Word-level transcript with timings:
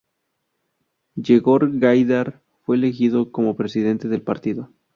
Yegor 1.15 1.69
Gaidar 1.77 2.41
fue 2.65 2.75
elegido 2.75 3.31
como 3.31 3.55
presidente 3.55 4.07
del 4.07 4.23
partido. 4.23 4.71